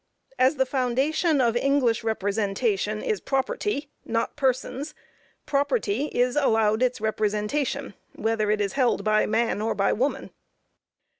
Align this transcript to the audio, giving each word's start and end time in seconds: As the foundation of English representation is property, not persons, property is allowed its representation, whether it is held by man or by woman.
As 0.39 0.55
the 0.55 0.65
foundation 0.65 1.39
of 1.39 1.55
English 1.55 2.03
representation 2.03 3.03
is 3.03 3.21
property, 3.21 3.91
not 4.03 4.35
persons, 4.35 4.95
property 5.45 6.05
is 6.07 6.35
allowed 6.35 6.81
its 6.81 6.99
representation, 6.99 7.93
whether 8.15 8.49
it 8.49 8.61
is 8.61 8.73
held 8.73 9.03
by 9.03 9.27
man 9.27 9.61
or 9.61 9.75
by 9.75 9.93
woman. 9.93 10.31